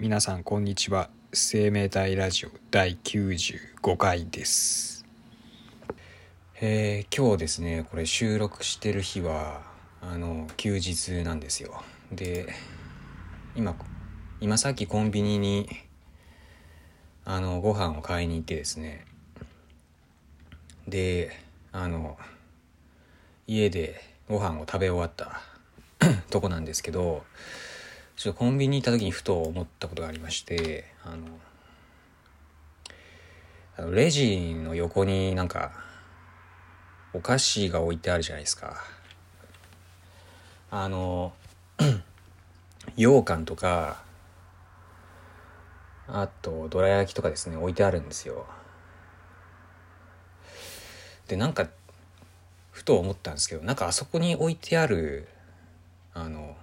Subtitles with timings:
[0.00, 1.08] 皆さんこんにちは。
[1.32, 5.06] 生命体ラジオ第95回です。
[6.60, 9.62] えー、今日ですねこれ収録してる日は
[10.02, 11.84] あの休日なんですよ。
[12.10, 12.52] で
[13.54, 13.76] 今
[14.40, 15.68] 今さっきコンビニに
[17.24, 19.06] あのご飯を買いに行ってですね。
[20.88, 21.30] で
[21.70, 22.18] あの
[23.46, 25.40] 家でご飯を食べ終わった
[26.30, 27.24] とこなんですけど
[28.16, 31.26] ちょっとコンビニ行った時にふと思ったことがありましてあの
[33.76, 35.72] あのレジの横になんか
[37.12, 38.84] お菓子が置いてあるじゃないですか。
[40.70, 41.32] あの
[42.96, 44.02] 羊羹とか
[46.06, 48.46] あとどら焼きとかですね置いてあるんですよ。
[51.28, 51.68] でなんか
[52.70, 55.28] ふと思ったんですけどなんかあそこに置いてある
[56.12, 56.56] あの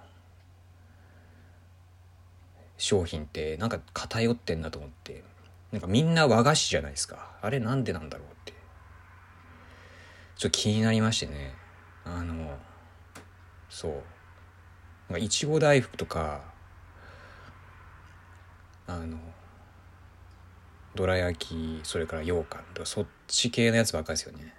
[2.82, 5.22] 商品ってなんか偏ってんだと思って。
[5.70, 7.30] なんかみんな和菓子じゃないですか。
[7.40, 8.52] あれなんでなんだろうって。
[10.36, 11.54] ちょっと気になりましてね。
[12.04, 12.58] あの
[13.70, 13.92] そう。
[13.92, 14.02] なん
[15.12, 16.42] かいちご大福とか
[18.88, 19.16] あの
[20.96, 24.54] どら焼きそれから羊羹とかそっち系のやつばっかりですよね。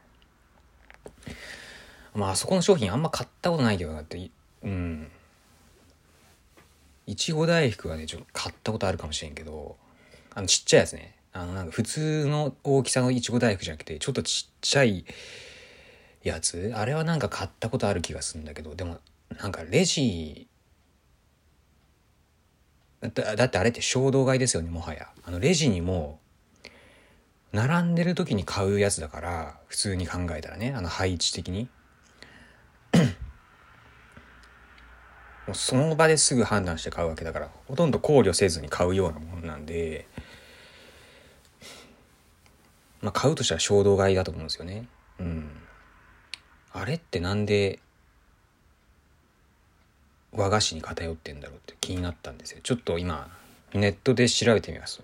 [2.16, 4.32] まああそこの商品あんま買ったことないけどなって
[4.64, 5.12] うん。
[7.06, 9.76] いちご大福はね、ちょっと買ったことあるかもしれんけど、
[10.34, 11.16] あのちっちゃいやつね。
[11.34, 15.06] あのなんか普通の大きさのいちご大福じゃなくて、ちょっとちっちゃい
[16.24, 16.72] やつ？
[16.76, 19.00] あれはなんか買ったことある気がするんだけど、でも
[19.42, 20.48] なんかレジ、
[23.02, 25.10] だだってあれって衝動買いですよね、もはや。
[25.26, 26.20] あのレジにも、
[27.52, 31.68] 並んでる時に買うやつだから、普通に考えたらね、あの配置的に。
[35.48, 40.08] もうその場ですぐ判断して買うわけだからほとんど考慮せずに買うようなもんなんで、
[43.02, 44.88] まあ、買うとしたら衝動買いだと思うんですよね。
[45.20, 45.50] うん。
[46.72, 47.80] あれってなんで
[50.32, 52.60] 和菓子に偏ってんだろうって気になったんですよ。
[52.64, 53.30] ちょっと今
[53.74, 55.02] ネットで調べてみます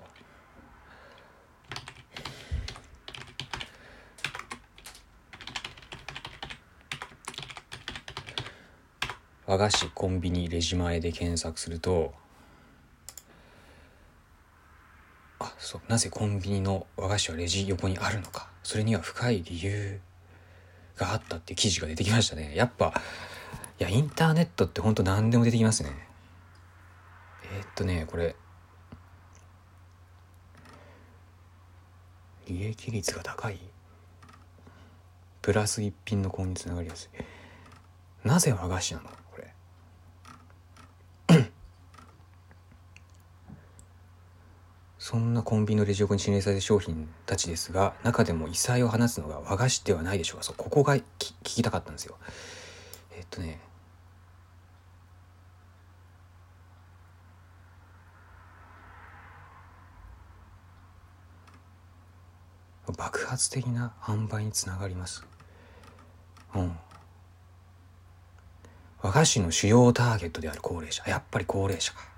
[9.50, 12.14] 和菓子コンビニレジ前で検索すると
[15.40, 18.48] あそうなぜコンビニの和菓子はレジ横にあるのか。
[18.62, 20.00] それには深い理由
[20.98, 22.56] があったって記事が出てきましたね。
[22.56, 22.94] やっぱ
[23.80, 25.90] いやインターネットってほんと何でも出てきますね。
[27.52, 28.36] えー、っとねこれ。
[32.46, 33.60] 利益率が高い？
[35.42, 37.10] プラス一品の購入につながりやす
[38.24, 38.28] い。
[38.28, 39.10] なぜ和菓子なの？
[45.09, 50.44] そんなコンビニのレジ横に指名される商品たちですが中でも異彩を放つのが和菓子ではないでしょうか。
[50.44, 51.02] そうここが聞
[51.42, 52.16] きたかったんですよ。
[53.18, 53.59] えっとね。
[62.96, 65.25] 爆発的な販売につながります。
[66.53, 66.78] うん。
[69.02, 71.03] 和菓子の主要ターゲットである高齢者。
[71.08, 72.09] やっぱり高齢者か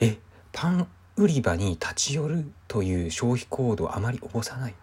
[0.00, 0.18] え
[0.54, 4.74] パン売り場に立ち寄るという消費行動をあまり起こさない。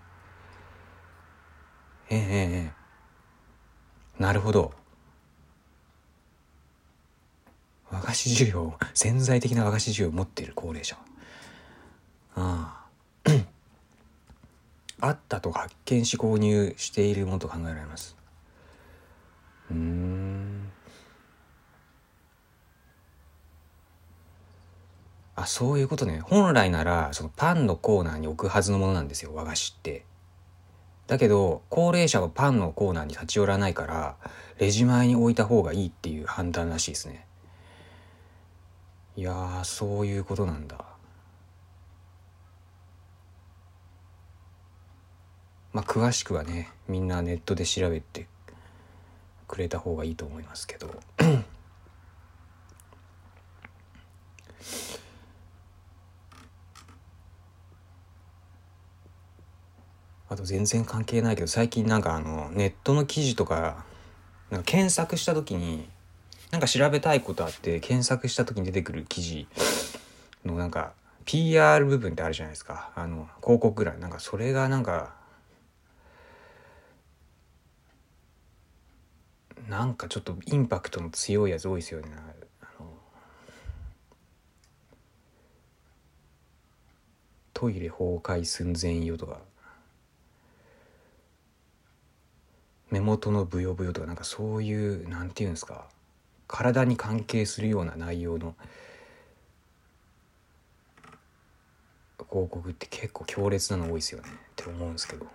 [2.09, 2.73] えええ
[4.19, 4.21] え。
[4.21, 4.73] なるほど。
[7.89, 10.97] 和菓子需要潜在的な和菓子需要を持っている高齢者。
[12.35, 12.85] あ
[13.25, 13.29] あ。
[15.01, 18.15] あったと発見し購入しているものと考えられます
[19.71, 20.71] うん
[25.35, 26.21] あそういうことね。
[26.23, 29.35] 本来ならそのパンのコーナーに置くはずのものなんですよ。
[29.35, 30.05] 和菓子って。
[31.07, 34.15] だけど高齢者はパンのコーナーに立ち寄らないから
[34.59, 37.27] レジ前に置いた方がいいっていう判断らしいですね。
[39.17, 40.85] いやーそういうことなんだ。
[45.73, 48.27] まあ詳しくはねみんなネットで調べて
[49.49, 50.87] くれた方がいいと思いますけど。
[60.31, 63.83] あと全然関係ないけど最近なんかあのネットの記事とか
[64.49, 65.89] なんか検索した時に
[66.51, 69.45] なんか調べたいことあって検索した時に出てくる記事
[70.45, 70.93] のなんか
[71.25, 72.91] PR 部分ってあるじゃないですか。
[72.95, 73.99] あの広告欄。
[73.99, 75.13] なんかそれがなんか
[79.67, 82.07] なんかちょっとインパクトの強いやつ多いですよね。
[87.53, 89.50] トイレ崩壊寸前よとか。
[92.91, 95.85] 目元のブヨブヨとかなんかそういうなんていうんですか
[96.47, 98.53] 体に関係するような内容の
[102.29, 105.25] 広告って結構強烈なの多いですよねって思うんですけど。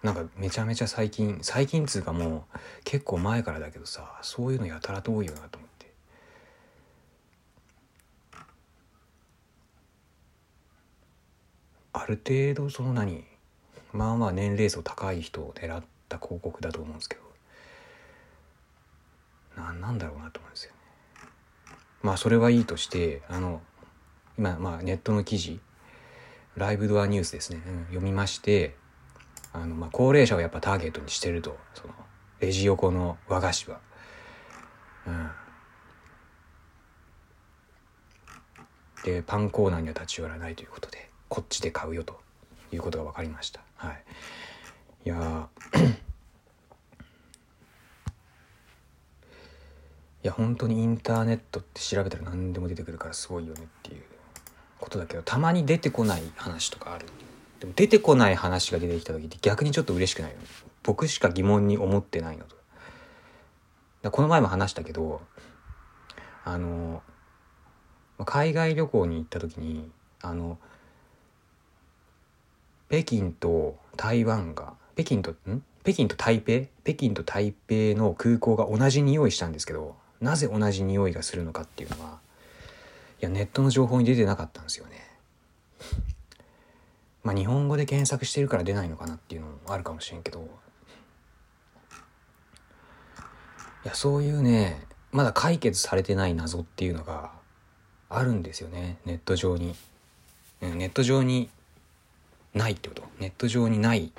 [0.00, 5.92] なんかめちゃめちゃ最近最近っつうかもう結構前からだけどさそういうのやたらと多いよなと思って。
[11.92, 13.24] ある程度その何
[13.92, 17.22] まあまあ年齢層高い人を狙ってた広告だと思うんですけど
[19.62, 20.78] ななんだろうなと思うんですよね
[22.02, 23.60] まあそれはいいとしてあの
[24.38, 25.60] 今まあネットの記事
[26.56, 28.76] ライブドアニュースですね、うん、読みまして
[29.52, 31.94] あの、まあ、高齢者をやっぱターゲットにしてるとその
[32.40, 33.80] レジ横の和菓子は。
[35.06, 35.30] うん、
[39.04, 42.20] でパンコーナーには立ち寄らないということでこっちで買うよと
[42.72, 43.60] いうことが分かりました。
[43.76, 44.04] はい、
[45.08, 45.48] いや
[50.22, 54.02] いや本当にインターネットって調べたら何でも出てくるからすごいよねっていう
[54.78, 57.06] ことだけどたまに出てこない話とかある。
[57.60, 60.44] でも出てこない話が出てきた時って逆にちょっと嬉しくないよね。
[60.82, 62.54] 僕しか疑問に思ってないのと。
[64.02, 65.22] だこの前も話したけど
[66.44, 67.02] あの
[68.26, 69.90] 海外旅行に行った時に
[70.20, 70.58] あの
[72.90, 75.62] 北京と台湾が北京とん？
[75.84, 76.66] 北京と台北？
[76.82, 82.18] 北京と台北の空港が同じ匂いしたんですけどなぜ同じ匂いがするのかっていうのは
[83.20, 85.08] いやネットの情報に出てなかったんですよね。
[87.22, 90.48] まあ日本語で検索してるから出ないのかなっていうのもあるかもしれんけど。
[93.84, 97.30] いやそういうねまだ解決されてない謎っていうのが
[98.08, 98.98] あるんですよね。
[99.04, 99.76] ネット上に、
[100.60, 101.50] ネット上に
[102.52, 103.04] ないってこと。
[103.20, 104.12] ネット上にない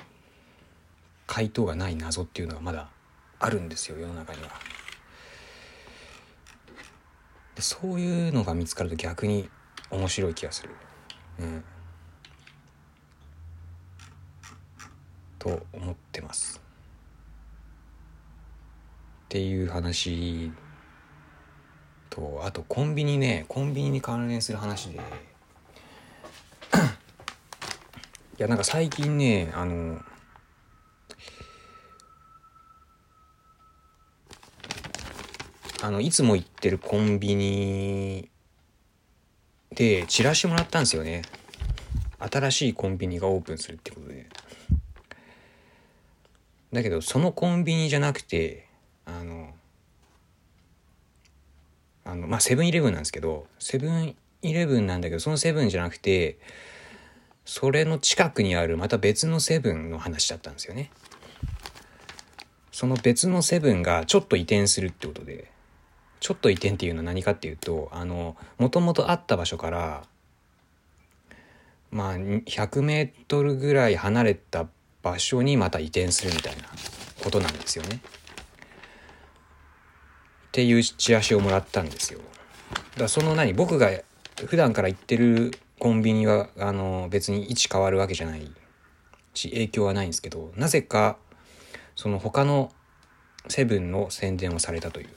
[1.30, 2.88] 回答がない謎っていうのがまだ
[3.38, 4.48] あるんですよ世の中には。
[7.54, 9.48] でそういうのが見つかると逆に
[9.90, 10.70] 面白い気がする。
[11.38, 11.64] うん。
[15.38, 16.60] と思ってます。
[19.26, 20.50] っていう話
[22.10, 25.02] とあとコンビニねコンビニに関連する話で い
[28.38, 30.00] やなんか最近ねあの
[35.82, 38.28] あのいつも行ってるコンビニ
[39.74, 41.22] でチラシもらったんですよね。
[42.18, 44.26] 新しいコンビニがオープンするってことで。
[46.72, 48.66] だけどそのコンビニじゃなくて
[49.06, 49.54] あの
[52.04, 56.38] あのまあセブンイレブンなんですけどセブンイレブンなんだけどそのセブンじゃなくて
[57.46, 60.90] それの近くにあるまた別のセブンの話だったんですよね。
[62.70, 65.50] その別のセブンがちょっと移転するってことで。
[66.20, 70.02] ちょっと移転っていうのは何かっていうとあのもともとあった場所から
[71.90, 74.68] まあ100メートルぐらい離れた
[75.02, 76.62] 場所にまた移転するみたいな
[77.22, 78.00] ことなんですよね。
[80.48, 82.20] っていうチラシをもらったんですよ。
[82.20, 83.90] だからその何僕が
[84.46, 88.52] 普段から行ってるコンビニはあの別に位置変わるわけじゃない
[89.34, 91.16] し影響はないんですけどなぜか
[91.96, 92.70] その他の
[93.48, 95.08] セブンの宣伝をされたという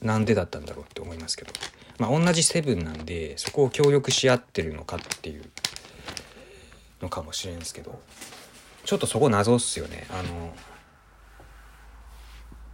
[0.00, 1.52] なんでだったんだろうって思いますけど。
[1.98, 5.44] まあ同じセブンなんでそこを協力し合ってるのかっていう
[7.02, 8.00] のかもしれんすけど。
[8.84, 10.06] ちょっとそこ謎っすよね。
[10.10, 10.54] あの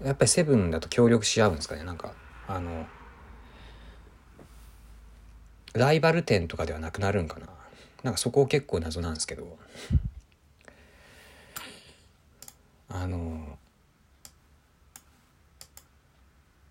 [0.04, 1.82] やっぱりセブンだと協力し合うんですかね？
[1.82, 2.12] なんか
[2.46, 2.86] あの
[5.74, 7.48] ライバル店とかではなくなるんかな？
[8.04, 9.58] なんかそこ結構謎なんですけど。
[12.88, 13.58] あの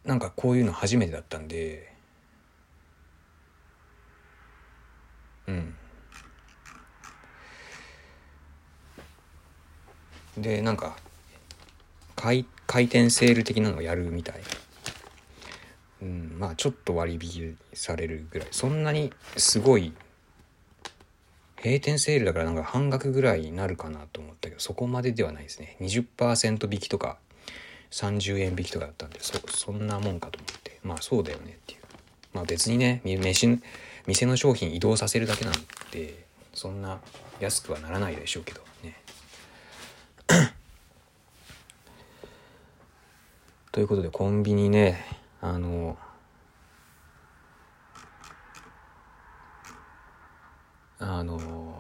[0.06, 1.92] なんかこういうの初めてだったんで。
[5.48, 5.76] うん。
[10.38, 10.96] でなんか
[12.16, 14.42] 回回転セール的なのをやるみたい。
[16.02, 18.48] うんまあちょっと割引されるぐらい。
[18.52, 19.94] そんなにすごい
[21.64, 25.78] 閉店セールだからなんか半額ぐらいになるかなと思ったけどそこまでではないですね。
[25.82, 27.18] 20%引きとか
[27.96, 31.80] 30円引きとかだったんでそそんなもんかと思ってまあそうだよねっていう。
[32.34, 33.62] まあ別にね飯
[34.06, 35.54] 店の商品移動させるだけなん
[35.92, 37.00] でそんな
[37.40, 38.98] 安くはならないでしょうけどね。
[43.72, 45.06] ということでコンビニね
[45.40, 45.98] あの
[51.00, 51.75] あの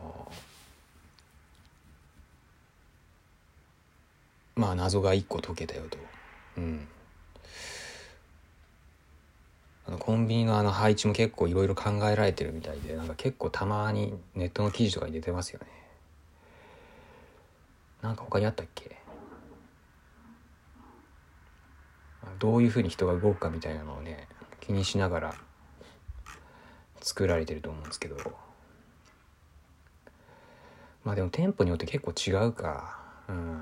[4.65, 5.99] まあ謎が一個解けたよと。
[6.57, 6.87] うん。
[9.87, 15.67] あのコンビニのあの配置も結構いろいろ考えられてるみたいでなんか結構たまにネットの記事とかに出てますよね。
[18.01, 18.97] なんか他にあったっけ？
[22.39, 24.27] どういうふうに人が動くかみたいなのをね
[24.61, 25.35] 気にしながら
[27.01, 28.17] 作られてると思うんですけど。
[31.03, 32.97] まあでも店舗によって結構違うか。
[33.29, 33.61] うん。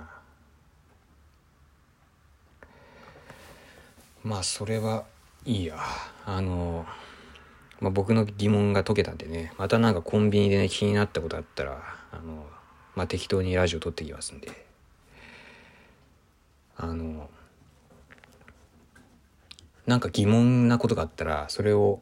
[4.23, 5.05] まあそれは
[5.45, 5.77] いいや。
[6.25, 6.85] あの、
[7.81, 9.53] まあ、僕の疑問が解けたんでね。
[9.57, 12.45] またなんかコンビニでね気になったことあったらあの
[12.95, 14.65] まあ適当にラジオ撮ってきますんで。
[16.75, 17.29] あの
[19.85, 22.01] なんか疑問なことがあったらそれを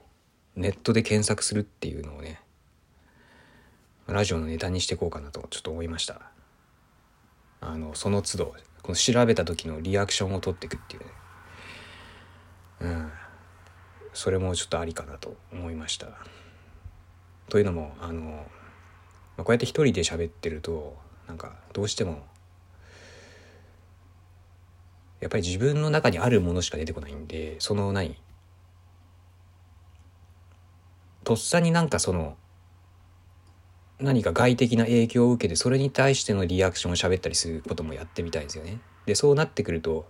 [0.56, 2.40] ネットで検索するっていうのをね
[4.08, 6.22] ラジオのネタにしていこうかなとちょっと思いました。
[7.60, 11.21] あのその都度この調べた時のリアクションを取っていくっていうね。
[12.82, 13.12] うん。
[14.14, 16.08] それもちょっとありかなと思いました。
[17.50, 18.42] というのもあの、ま
[19.40, 20.98] あ、こうやって一人で喋ってると
[21.28, 22.24] なんかどうしても
[25.20, 28.16] やっぱり自分の中にあるものしか出てこないんでその何
[31.24, 32.38] とっさになんかその
[34.00, 38.80] 何か外的な影響を受けてそれに対してのリアクションを喋ったりすることもやってみたいんですよね。
[39.06, 40.08] でそうなってくると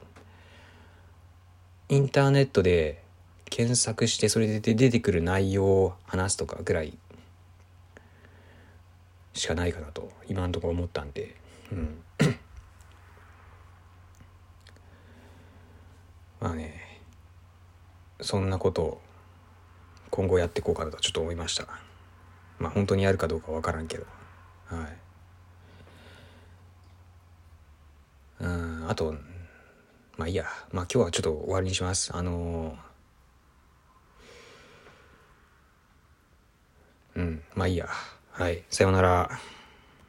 [1.92, 3.04] インターネットで
[3.50, 6.98] 検索してそれで出てくる内容を話すとかぐらい
[9.34, 11.36] しかないかなと今のところ思ったんで、
[11.70, 12.02] うん、
[16.40, 17.02] まあね
[18.22, 19.02] そんなことを
[20.12, 21.68] 今後やっていこうかなとちょっと思いました。
[22.58, 24.06] まあ本当にやるかどうかわからんけど。
[24.68, 24.98] はい。
[28.40, 29.14] うんあと
[30.22, 30.46] まあいいや。
[30.72, 32.16] まあ今日はちょっと終わりにします。
[32.16, 37.44] あのー、うん。
[37.56, 37.90] まあいいや。
[38.30, 38.64] はい。
[38.70, 39.32] さようなら。